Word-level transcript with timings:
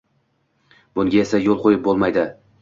Bunga 0.99 1.19
esa, 1.25 1.41
yo`l 1.49 1.59
qo`yib 1.67 1.85
bo`lmaydi 1.91 2.27